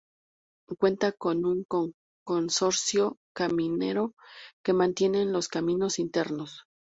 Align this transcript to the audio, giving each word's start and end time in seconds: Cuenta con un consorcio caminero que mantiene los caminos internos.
Cuenta 0.79 1.11
con 1.11 1.45
un 1.45 1.63
consorcio 2.25 3.17
caminero 3.35 4.15
que 4.63 4.73
mantiene 4.73 5.25
los 5.25 5.47
caminos 5.47 5.99
internos. 5.99 6.63